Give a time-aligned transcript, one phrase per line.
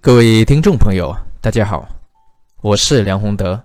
[0.00, 1.88] 各位听众朋友，大家好，
[2.60, 3.60] 我是梁宏德，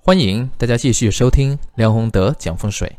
[0.00, 2.96] 欢迎大家继续收听梁宏德讲风水。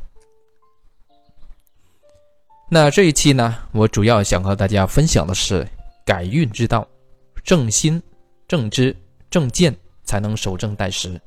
[2.69, 5.65] 那这一期呢，我主要想和大家分享的是
[6.05, 6.85] 改运之道，
[7.41, 8.03] 正心、
[8.49, 8.93] 正知、
[9.29, 9.73] 正见，
[10.03, 11.19] 才能守正待时。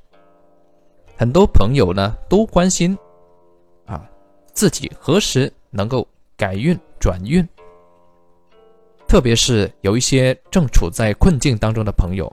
[1.17, 2.97] 很多朋友呢都关心
[3.87, 4.07] 啊，
[4.53, 7.49] 自己何时能够改运转运？
[9.09, 12.31] 特别是有一些正处在困境当中的朋友，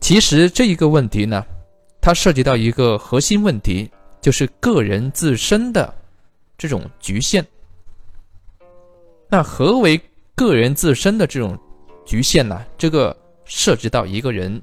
[0.00, 1.44] 其实这一个问题呢，
[2.00, 3.88] 它涉及到一个核心问题，
[4.20, 5.94] 就是个人自身的
[6.58, 7.46] 这种局限。
[9.28, 10.00] 那何为
[10.34, 11.56] 个人自身的这种
[12.04, 12.66] 局限呢？
[12.76, 14.60] 这个涉及到一个人，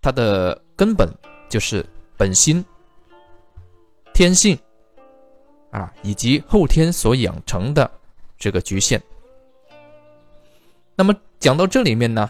[0.00, 1.06] 他的根本
[1.50, 1.84] 就是
[2.16, 2.64] 本心、
[4.14, 4.58] 天性
[5.70, 7.90] 啊，以及后天所养成的。
[8.42, 9.00] 这个局限。
[10.96, 12.28] 那么讲到这里面呢，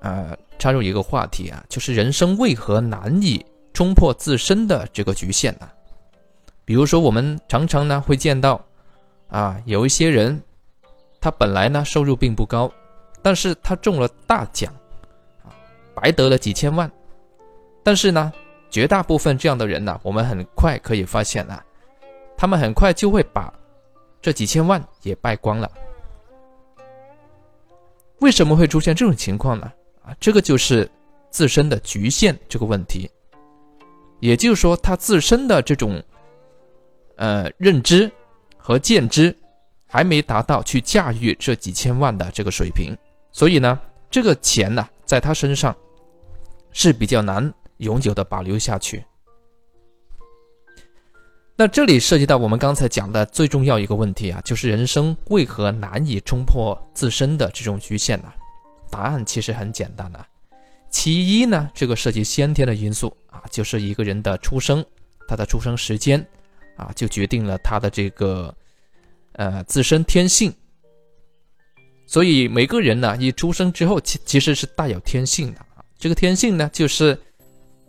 [0.00, 5.68] 呃，插入一个话题啊，就是人生为何难以冲破自身的这个局限呢？
[6.64, 8.64] 比如说，我们常常呢会见到，
[9.26, 10.40] 啊，有一些人，
[11.20, 12.72] 他本来呢收入并不高，
[13.20, 14.72] 但是他中了大奖，
[15.42, 15.50] 啊，
[15.96, 16.88] 白得了几千万，
[17.82, 18.32] 但是呢，
[18.70, 21.60] 绝大部分这样的人呢，我们很快可以发现啊，
[22.36, 23.52] 他们很快就会把。
[24.22, 25.70] 这几千万也败光了，
[28.20, 29.72] 为什么会出现这种情况呢？
[30.04, 30.90] 啊，这个就是
[31.30, 33.10] 自身的局限这个问题，
[34.18, 36.02] 也就是说，他自身的这种
[37.16, 38.10] 呃认知
[38.58, 39.34] 和见知
[39.86, 42.96] 还没达到去驾驭这几千万的这个水平，
[43.32, 45.74] 所以呢，这个钱呢，在他身上
[46.72, 49.02] 是比较难永久的保留下去。
[51.60, 58.32] 那这里涉及到我们刚才讲的最重要一个问题啊，就是人生为何难以冲破自身的这种局限呢？
[58.90, 60.26] 答案其实很简单啊，
[60.88, 64.82] 其一呢，这个涉及先天的因素啊，就是一个人的出生，
[65.28, 66.26] 他的出生时间
[66.78, 68.54] 啊，就决定了他的这个
[69.32, 70.50] 呃自身天性。
[72.06, 77.20] 所以每个人呢，一出生之后，其其实是带有天性的啊，这个天性呢，就是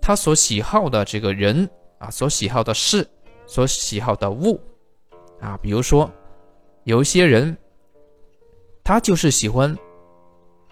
[0.01, 3.07] 他所喜好的这个人啊，所喜好的事。
[3.51, 4.57] 所喜好的物，
[5.41, 6.09] 啊，比如说，
[6.85, 7.57] 有一些人，
[8.81, 9.77] 他就是喜欢，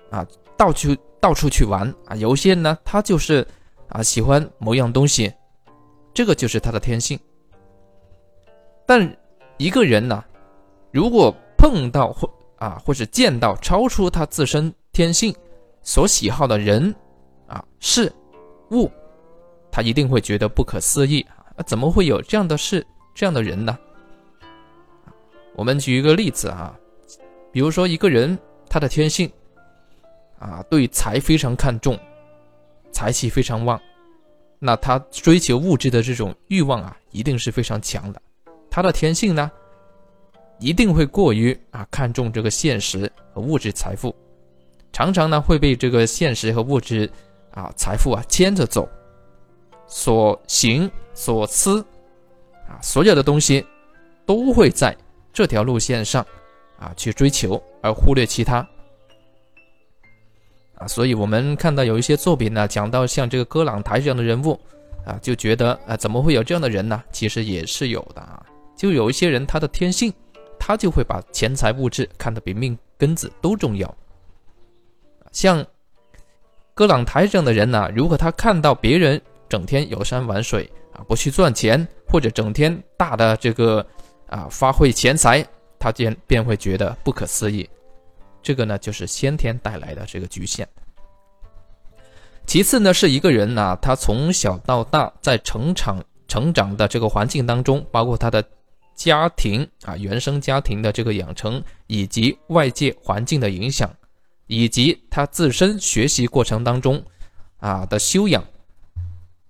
[0.10, 0.26] 啊，
[0.56, 3.46] 到处到处去玩啊；有些人呢，他就是
[3.90, 5.30] 啊，喜欢某样东西，
[6.14, 7.20] 这个就是他的天性。
[8.86, 9.14] 但
[9.58, 10.24] 一个人呢，
[10.94, 15.36] 如果碰到或啊，或者见到超出他自身天性
[15.84, 16.96] 所喜好的人，
[17.46, 18.10] 啊，事
[18.72, 18.90] 物，
[19.70, 21.26] 他一定会觉得不可思议。
[21.66, 23.78] 怎么会有这样的事、这样的人呢？
[25.56, 26.78] 我们举一个例子啊，
[27.52, 28.38] 比如说一个人
[28.70, 29.30] 他的天性
[30.38, 32.00] 啊，对财非常看重，
[32.92, 33.80] 财气非常旺，
[34.58, 38.22] 那他追求物质的这种欲望啊，一定是非常强的。
[38.70, 39.52] 他的天性呢，
[40.60, 44.16] 一定会过于啊看重这个现实和物质财富，
[44.94, 47.10] 常常呢会被这个现实和物质
[47.52, 48.88] 啊财富啊牵着走。
[49.88, 51.86] 所行所思，
[52.70, 53.66] 啊，所有的东西
[54.26, 54.96] 都会在
[55.34, 56.26] 这条路线上
[56.80, 58.66] 啊去追求，而忽略其他。
[60.76, 64.58] 啊，所以我们看到有一些作品呢，讲到像这个戈朗台这样的人物，
[65.06, 67.04] 啊，就觉得啊，怎么会有这样的人呢？
[67.12, 68.42] 其实也是有的啊，
[68.78, 70.14] 就有一些人他的天性，
[70.58, 73.94] 他就会把钱财物质看得比命根子都重要。
[75.34, 75.66] 像
[76.74, 83.86] 戈朗台这样的人呢，如果他看到别人，整天游山玩水啊，不去赚钱，或者整天大的这个
[84.28, 85.46] 啊发挥钱财，
[85.80, 87.68] 他便便会觉得不可思议。
[88.42, 90.66] 这个呢，就是先天带来的这个局限。
[92.46, 98.44] 其次呢，是一个人呢，他从小到大在成长成长的这个环境当中，包括他的
[98.96, 103.92] 家庭啊原生家庭的这个养成，以及外界环境的影响，
[104.48, 107.04] 以及他自身学习过程当中
[107.58, 108.44] 啊的修养。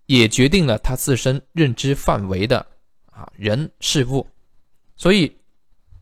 [0.09, 2.65] 也决定了他自身认知范围的
[3.11, 4.25] 啊人事物，
[4.95, 5.31] 所以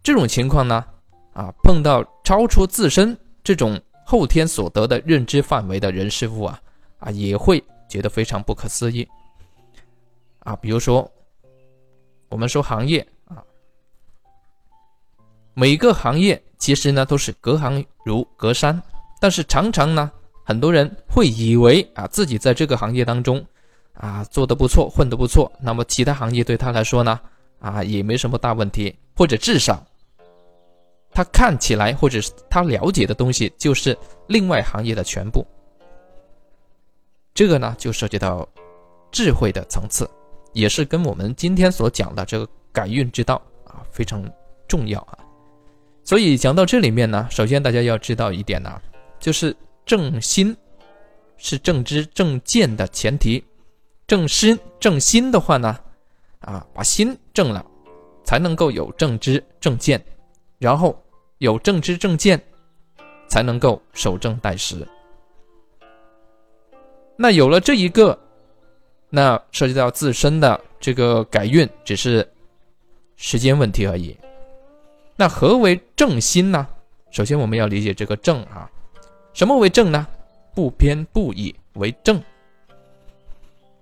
[0.01, 0.85] 这种情况呢，
[1.33, 6.57] 啊碰到超出自身这种后天所得的认知范围的人事物啊
[6.99, 9.05] 啊也会觉得非常不可思议
[10.39, 10.55] 啊。
[10.55, 11.11] 比如说，
[12.29, 13.43] 我们说行业啊，
[15.53, 18.81] 每个行业其实呢都是隔行如隔山，
[19.19, 20.09] 但是常常呢，
[20.45, 23.45] 很多人会以为啊自己在这个行业当中。
[23.99, 27.19] 啊，做得不错，混得不错，那么其他行业对他来说呢，
[27.59, 29.83] 啊，也没什么大问题，或者至少，
[31.11, 33.97] 他看起来或者是他了解的东西就是
[34.27, 35.45] 另外行业的全部。
[37.33, 38.47] 这个呢，就涉及到
[39.11, 40.09] 智慧的层次，
[40.53, 44.23] 也是跟我们今天所讲的这个改运之道啊非常
[44.67, 45.17] 重要啊。
[46.03, 48.79] 所以讲到这里面呢，首先大家要知道一点呢，
[49.19, 49.55] 就是
[49.85, 50.55] 正心
[51.37, 53.43] 是正知正见的前提，
[54.07, 55.77] 正心正心的话呢，
[56.39, 57.63] 啊把心正了，
[58.23, 60.01] 才能够有正知正见，
[60.59, 60.97] 然后
[61.39, 62.41] 有正知正见，
[63.27, 64.87] 才能够守正待时。
[67.17, 68.17] 那有了这一个，
[69.09, 72.25] 那涉及到自身的这个改运，只是
[73.17, 74.17] 时间问题而已。
[75.17, 76.65] 那何为正心呢？
[77.11, 78.71] 首先我们要理解这个正啊，
[79.33, 80.07] 什么为正呢？
[80.55, 82.23] 不偏不倚为正。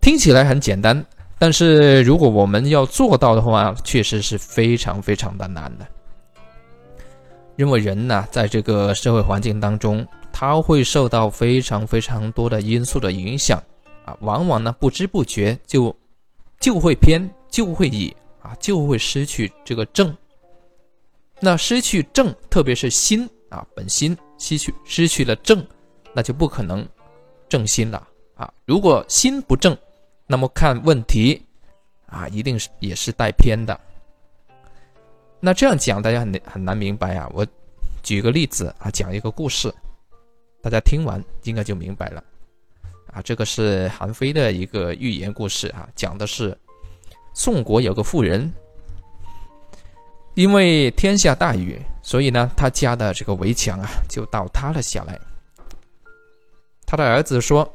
[0.05, 1.03] 听起来很简单，
[1.39, 5.87] 但是如果我们要做到的话，确实是非常非常的难的。
[7.55, 10.07] 因为人呢，在这个社会环境当中。
[10.31, 13.57] 他会受到非常非常多的因素的影响
[14.03, 15.95] 啊，往往呢不知不觉就
[16.59, 20.15] 就会偏，就会倚啊，就会失去这个正。
[21.39, 25.65] 那失去正，特别是心啊，本心失去失去了正，
[26.13, 26.87] 那就不可能
[27.47, 28.05] 正心了
[28.35, 28.53] 啊。
[28.65, 29.75] 如果心不正，
[30.27, 31.41] 那么看问题
[32.07, 33.79] 啊，一定是也是带偏的。
[35.39, 37.29] 那这样讲大家很很难明白啊。
[37.33, 37.45] 我
[38.01, 39.73] 举个例子啊，讲一个故事。
[40.61, 42.23] 大家听完应该就明白了，
[43.13, 46.57] 啊，这个是韩非的一个寓言故事啊，讲的是
[47.35, 48.51] 宋国有个妇人，
[50.33, 55.19] 因为天下大雨，所以呢，他家的这个围墙啊就倒塌了下来。
[56.87, 57.71] 他的儿子说：“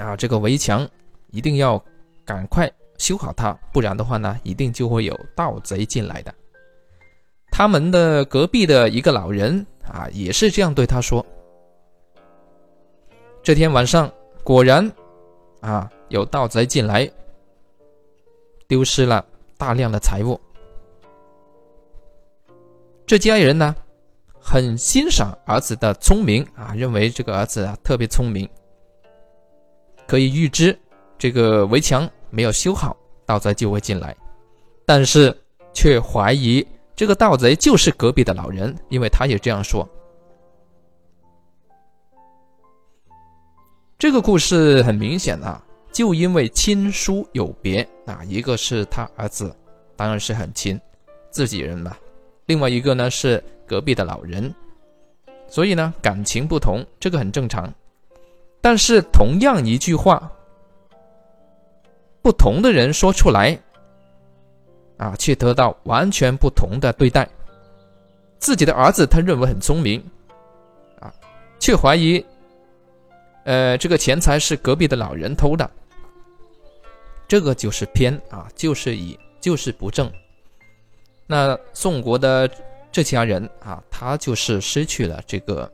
[0.00, 0.88] 啊，这个围墙
[1.36, 1.82] 一定要
[2.24, 6.34] 赶快修好它，不然的话呢，一定就会有盗贼进来的。”
[7.52, 11.24] 他们的隔壁的一个老人啊，也是这样对他说。
[13.42, 14.10] 这天晚上，
[14.42, 14.90] 果然，
[15.60, 17.10] 啊，有盗贼进来，
[18.66, 19.24] 丢失了
[19.56, 20.40] 大量的财物。
[23.06, 23.74] 这家人呢，
[24.40, 28.48] 很欣赏儿子的聪明啊，认为这个儿子啊特别聪明，
[30.08, 30.76] 可以预知
[31.18, 34.14] 这个围墙没有修好，盗贼就会进来，
[34.84, 35.36] 但是
[35.72, 39.88] 却怀疑这个盗贼就是隔壁的老人，因为他也这样说。
[43.98, 49.54] 这个故事很明显啊，就因为亲疏有别啊，一个是他儿子，
[49.96, 50.78] 当然是很亲，
[51.30, 51.92] 自己人嘛；
[52.44, 54.54] 另外一个呢是隔壁的老人，
[55.48, 57.72] 所以呢感情不同，这个很正常。
[58.60, 60.30] 但是同样一句话，
[62.26, 63.56] 不同的人说出来，
[64.96, 67.28] 啊，却得到完全不同的对待。
[68.36, 70.02] 自己的儿子他认为很聪明，
[70.98, 71.14] 啊，
[71.60, 72.26] 却怀疑。
[73.44, 75.70] 呃，这个钱财是隔壁的老人偷的，
[77.28, 80.10] 这个就是偏啊，就是以就是不正。
[81.28, 82.50] 那宋国的
[82.90, 85.72] 这家人啊，他就是失去了这个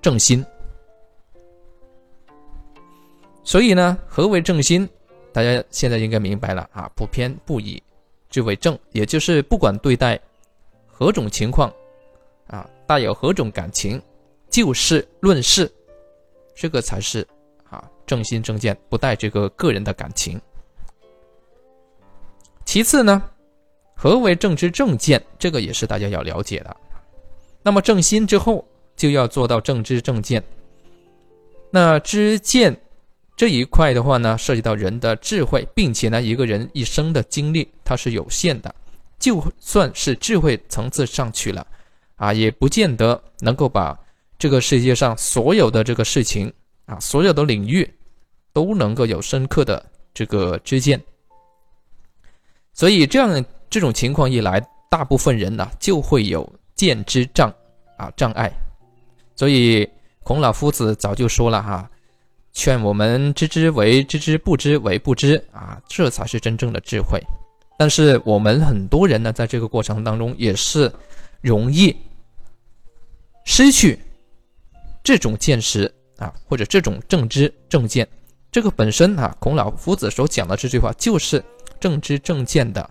[0.00, 0.46] 正心。
[3.42, 4.88] 所以呢，何为正心？
[5.32, 7.82] 大家现在应该明白了啊，不偏不倚，
[8.28, 10.18] 之为正，也就是不管对待
[10.86, 11.72] 何种情况
[12.48, 14.00] 啊，带有何种感情，
[14.50, 15.70] 就事论事。
[16.54, 17.26] 这个才是
[17.70, 20.40] 啊正心正见，不带这个个人的感情。
[22.64, 23.22] 其次呢，
[23.94, 25.24] 何为正知正见？
[25.38, 26.76] 这个也是大家要了解的。
[27.62, 28.64] 那么正心之后，
[28.94, 30.42] 就要做到正知正见。
[31.70, 32.76] 那知见
[33.40, 38.74] 这一块的话呢，涉及到人的智慧，并且呢，一个人一生的经历它是有限的，
[39.18, 41.66] 就算是智慧层次上去了，
[42.16, 43.98] 啊，也不见得能够把。
[44.38, 46.52] 这个世界上所有的这个事情
[46.84, 47.90] 啊，所有的领域
[48.52, 49.82] 都能够有深刻的
[50.12, 51.02] 这个知见，
[52.74, 57.50] 所以这样这种情况一来，大部分人呢就会有见之障
[57.96, 58.52] 啊障碍。
[59.34, 59.88] 所以
[60.24, 61.90] 孔老夫子早就说了哈，
[62.52, 67.20] 劝我们知之为知之，不知为不知啊，这才是真正的智慧。
[67.78, 70.92] 但是我们很多人呢，在这个过程当中也是
[71.40, 71.96] 容易
[73.44, 73.98] 失去。
[75.02, 78.06] 这种见识啊，或者这种正知正见，
[78.52, 81.42] 这个本身啊，孔老夫子所讲的这句话就是
[81.80, 82.82] 正知正见的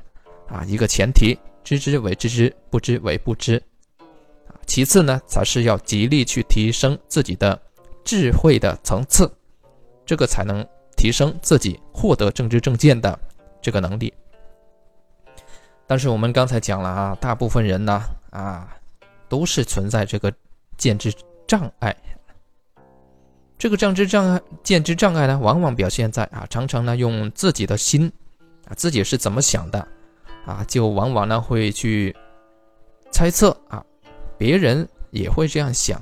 [0.48, 3.62] 啊一个前提，知之为知之，不知为不知。
[4.66, 7.62] 其次呢，才是要极力去提升自己的
[8.04, 9.32] 智慧的层次，
[10.10, 13.20] 这个才能提升自己获得正知正见的
[13.62, 14.12] 这个能力。
[15.86, 18.02] 但是我们刚才讲了啊，大部分人呢
[18.32, 18.76] 啊，
[19.28, 20.34] 都是存在这个
[20.80, 21.14] 见知
[21.48, 21.96] 障碍。
[23.60, 28.12] 这个认知障碍、见知障碍呢，往往表现在啊，常常呢用自己的心
[28.68, 29.88] 啊，自己是怎么想的
[30.44, 32.16] 啊，就往往呢会去
[33.12, 33.86] 猜测啊，
[34.40, 36.02] 别人也会这样想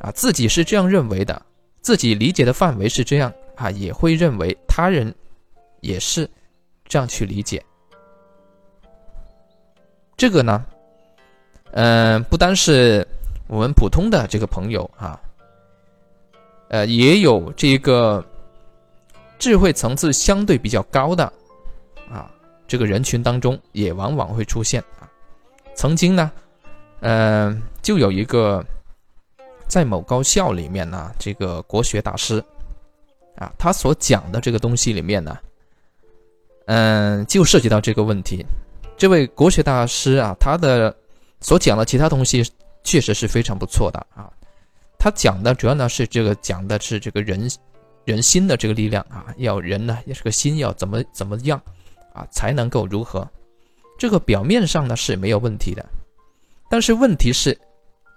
[0.00, 1.42] 啊，自己是这样认为的，
[1.82, 5.14] 自己理解的范围是这样啊，也会认为他人
[5.80, 6.28] 也是
[6.86, 7.62] 这样去理解。
[10.16, 10.64] 这个呢，
[11.72, 13.06] 嗯，不单是
[13.48, 15.20] 我们普通的这个朋友啊。
[16.68, 18.24] 呃，也有这个
[19.38, 21.30] 智慧层次相对比较高的
[22.10, 22.30] 啊，
[22.66, 25.04] 这个人群当中也往往会出现啊。
[25.74, 26.32] 曾经呢，
[27.00, 28.64] 嗯，就有一个
[29.72, 32.44] 在某高校里面呢，这个国学大师
[33.36, 35.38] 啊，他所讲的这个东西里面呢，
[36.66, 38.44] 嗯，就涉及到这个问题。
[38.98, 40.94] 这位国学大师啊，他的
[41.40, 42.44] 所讲的其他东西
[42.84, 44.30] 确实是非常不错的啊。
[44.98, 47.50] 他讲的主要呢是这个讲的是这个人
[48.04, 51.58] 人心的这个力量啊，要人呢也是个心要怎么怎么样
[52.12, 53.26] 啊才能够如何？
[53.98, 55.82] 这个表面上呢是没有问题的，
[56.68, 57.58] 但是问题是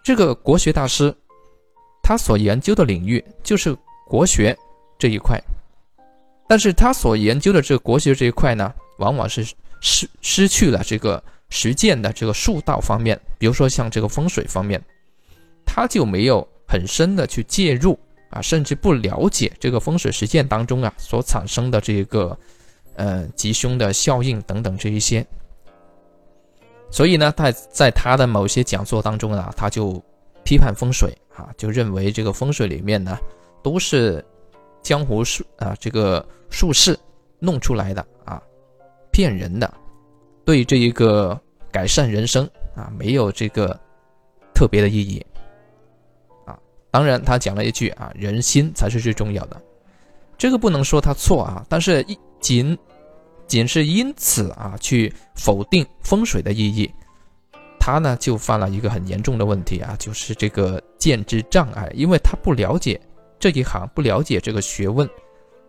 [0.03, 1.15] 这个国学大师
[2.07, 3.75] 他所研究的领域就是
[4.07, 4.55] 国学
[4.99, 5.41] 这一块，
[6.47, 9.43] 但是他所研究的这个国学这一块呢，往往是
[9.81, 14.79] 失失去了这个实践的这个术道方面，比如说像这个风水方面，
[15.65, 16.47] 他就没有。
[16.67, 17.97] 很深的去介入
[18.31, 22.35] 啊，甚至不了解这个风水实践当中啊所产生的这个
[22.95, 25.23] 呃吉凶的效应等等这一些，
[26.89, 30.03] 所以呢，在在他的某些讲座当中啊，他就
[30.45, 33.17] 批判风水啊，就认为这个风水里面呢
[33.61, 34.23] 都是
[34.81, 36.97] 江湖术啊这个术士
[37.39, 38.41] 弄出来的啊，
[39.11, 39.73] 骗人的，
[40.45, 41.37] 对这一个
[41.71, 43.77] 改善人生啊没有这个
[44.53, 45.25] 特别的意义
[46.45, 46.57] 啊。
[46.91, 49.61] 当然，他讲了一句啊，人心才是最重要的，
[50.37, 52.05] 这个不能说他错啊，但是
[52.39, 52.77] 仅
[53.47, 56.89] 仅是因此啊去否定风水的意义，
[57.85, 62.99] 他呢就犯了一个很严重的问题啊，就是这个见知障碍，因为他不了解
[63.37, 65.07] 这一行，不了解这个学问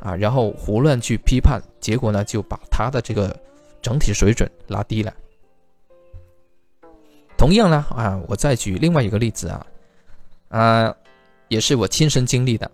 [0.01, 3.39] 啊，然后胡乱去批判，结果呢就把他的这个
[3.83, 5.13] 整体水准拉低了。
[7.37, 9.67] 同样呢啊，我再举另外一个例子啊，
[10.49, 10.97] 啊。
[11.49, 12.69] 也是我亲身经历的。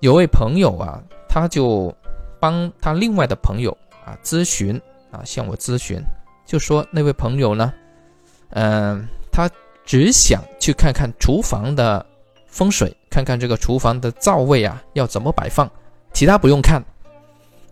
[0.00, 1.90] 有位朋友啊，他就
[2.38, 3.70] 帮他另外的朋友
[4.04, 4.78] 啊咨询
[5.10, 5.98] 啊，向我咨询，
[6.46, 7.72] 就说那位朋友呢，
[8.50, 9.50] 嗯，他
[9.84, 12.04] 只想去看看厨房的
[12.46, 15.70] 风水，看看这个厨房的灶位啊要怎么摆放，
[16.12, 16.82] 其他不用看。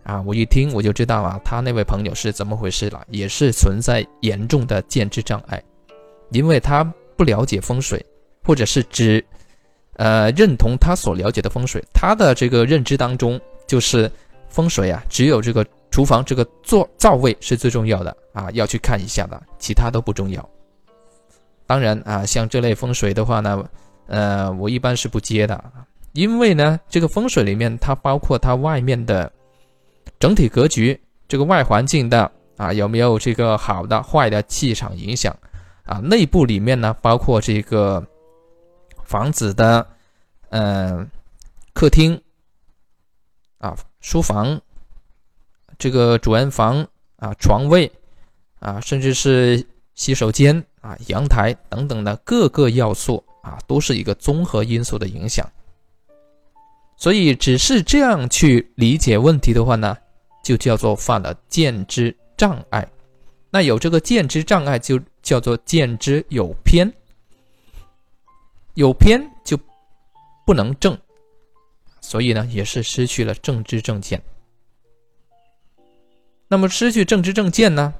[0.03, 5.63] 啊，我一听我就知道啊，他那位朋友是怎么回事了，也是存在严重的见知障碍，
[6.31, 6.85] 因为他
[7.17, 8.05] 不了解风水。
[8.47, 9.25] 或者是只，
[9.95, 14.13] 呃，认同他所了解的风水，他的这个认知当中就是
[14.51, 20.51] 风水啊，只有这个厨房这个座灶位是最重要的啊，要去看一下的，其他都不重要。
[21.69, 23.65] 当然啊，像这类风水的话呢，
[24.09, 25.65] 呃，我一般是不接的，
[26.11, 29.31] 因为呢，这个风水里面它包括它外面的
[30.19, 35.33] 整体格局，这个外环境的啊有没有这个好的坏的气场影响
[35.85, 38.05] 啊，内部里面呢包括这个。
[39.05, 39.87] 房子的，
[40.49, 41.09] 嗯，
[41.73, 42.21] 客厅
[43.59, 44.61] 啊，书房，
[45.79, 47.91] 这个主人房啊，床位
[48.61, 55.49] 啊，甚至是洗手间啊，阳台等等的各个要素啊，都是一个综合因素的影响。
[56.97, 59.97] 所以，只是这样去理解问题的话呢，
[60.43, 62.89] 就叫做犯了见知障碍。
[63.51, 66.91] 那有这个见知障碍，就叫做见知有偏。
[68.75, 69.57] 有偏就
[70.45, 70.99] 不能正，
[72.01, 74.21] 所以呢，也是失去了正知正见。
[76.55, 77.93] 那么失去正知正见呢，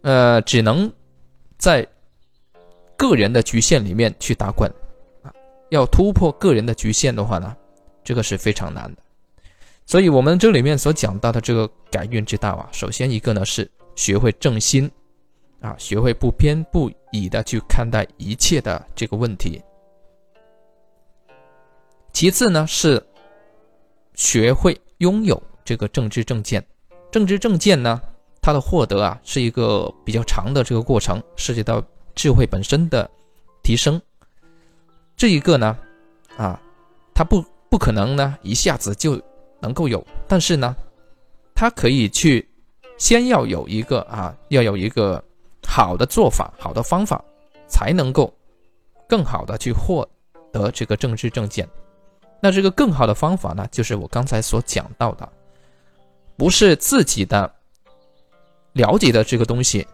[0.00, 0.90] 呃，只能
[1.58, 1.86] 在
[2.96, 4.72] 个人的局限里面去打滚
[5.22, 5.30] 啊。
[5.68, 7.54] 要突破个人的局限的话呢，
[8.02, 9.02] 这个是非常难的。
[9.84, 14.90] 所以我们这里面所讲到的这个改运之道啊，首先一个呢是学会正心
[15.60, 19.62] 啊，学会不偏不倚的去看待一切的这个问题。
[22.14, 23.06] 其次呢，是
[24.14, 26.64] 学会拥有这个政治正见。
[27.10, 28.00] 正知正见呢，
[28.40, 31.82] 它的获得啊，是一个比较长的这个过程，涉及到
[32.14, 33.08] 智慧本身的
[33.62, 34.00] 提升。
[35.16, 35.76] 这一个呢，
[36.36, 36.60] 啊，
[37.14, 39.20] 它不不可能呢一下子就
[39.60, 40.76] 能够有，但是呢，
[41.54, 42.48] 它可以去
[42.98, 45.22] 先要有一个啊，要有一个
[45.66, 47.24] 好的做法、好的方法，
[47.66, 48.32] 才能够
[49.08, 50.08] 更好的去获
[50.52, 51.68] 得这个政治正见。
[52.40, 55.28] 那这个更好的方法呢，就是我刚才所讲到的，
[56.38, 57.52] 不是自己的
[58.72, 59.84] 了解的这个东西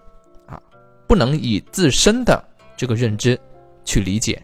[0.47, 0.61] 啊，
[1.09, 2.41] 不能以自身的
[2.77, 3.41] 这个认知
[3.85, 4.41] 去理解。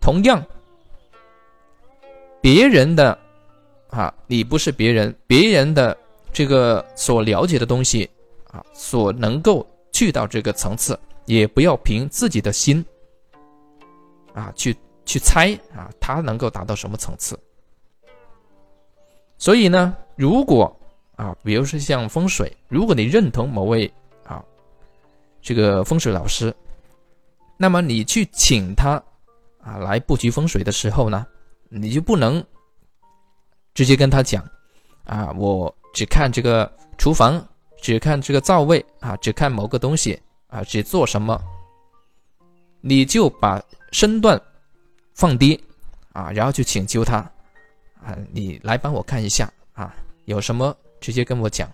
[0.00, 0.42] 同样，
[2.40, 3.16] 别人的
[3.90, 5.94] 啊，你不是别人，别人的
[6.32, 8.10] 这个所了解的东西
[8.46, 12.84] 啊，所能够去到这个层次，也不要凭自己的心
[14.32, 14.74] 啊去。
[15.08, 17.38] 去猜啊，他能够达到什么层次？
[19.38, 20.74] 所以呢，如果
[21.16, 23.90] 啊，比如说像风水，如果你认同某位
[24.24, 24.42] 啊
[25.40, 26.54] 这个风水老师，
[27.56, 29.02] 那么你去请他
[29.62, 31.26] 啊来布局风水的时候呢，
[31.68, 32.44] 你就不能
[33.74, 34.44] 直接跟他讲
[35.04, 37.42] 啊，我只看这个厨房，
[37.80, 41.40] 只看这个灶位啊，只看某个东西啊，只做什么，
[42.80, 43.62] 你就把
[43.92, 44.40] 身段。
[45.14, 45.58] 放低，
[46.12, 47.26] 啊，然后去请求他，
[48.06, 49.92] 啊，你来帮我看一下啊，
[50.26, 51.68] 有什么直接跟我讲，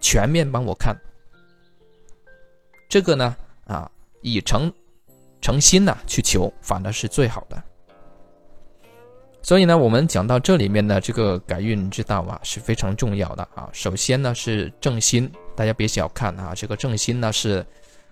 [0.00, 0.96] 全面帮我看。
[2.88, 3.34] 这个呢，
[3.66, 3.90] 啊，
[4.22, 4.72] 以诚
[5.40, 7.60] 诚心呐去求，反而是最好的。
[9.42, 13.68] 所以呢，我们讲到这里面的这个改运之道啊，是非常重要的啊。
[13.72, 17.66] 首先呢是正心，大家别小看啊，这个正心呢是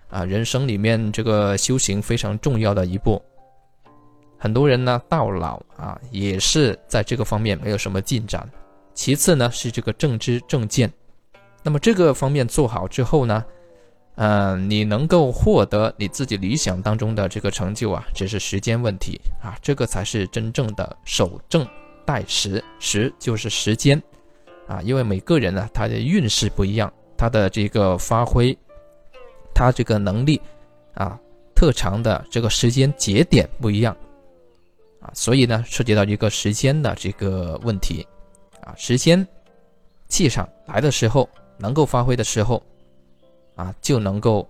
[0.09, 3.23] 啊人生里面这个修行非常重要的一步。
[4.43, 8.45] 很多人呢到老啊也是在这个方面没有什么进展。
[8.93, 10.91] 其次呢是这个正知正见，
[11.63, 13.41] 那么这个方面做好之后呢，
[14.15, 21.65] 嗯，你能够获得你自己理想当中的这个成就啊，只是时间问题啊，这个才是真正的守正
[22.05, 24.03] 待时，时就是时间
[24.67, 28.53] 啊，因为每个人呢他的运势不一样，他的这个发挥，
[29.55, 30.41] 他这个能力
[30.95, 31.17] 啊
[31.55, 33.95] 特长的这个时间节点不一样。
[35.03, 38.07] 啊，所以呢，涉及到一个时间的这个问题，
[38.61, 39.27] 啊，时间
[40.07, 42.63] 气场来的时候，能够发挥的时候，
[43.55, 44.47] 啊，就能够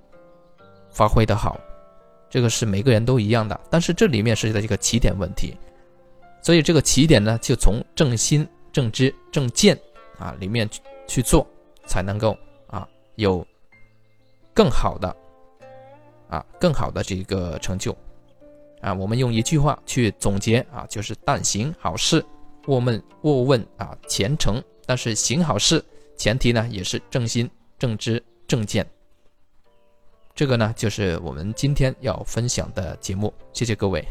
[0.91, 1.59] 发挥的好，
[2.29, 3.59] 这个是每个人都一样的。
[3.71, 5.57] 但是这里面涉及到一个起点问题，
[6.43, 9.75] 所以这个起点呢，就从正心、正知、正见
[10.19, 10.69] 啊里面
[11.07, 11.47] 去做，
[11.87, 12.37] 才能够
[12.67, 13.43] 啊有
[14.53, 15.15] 更好的
[16.29, 17.97] 啊更好的这个成就。
[18.83, 22.23] 啊，我们用一句话去总结啊，就是但行好事，
[22.67, 24.61] 莫问莫问啊前程。
[24.85, 25.83] 但是行好事，
[26.17, 28.85] 前提呢也是正心、正知、正见。
[30.35, 34.05] 这个呢就是我们今天要分享的节目，谢谢各位。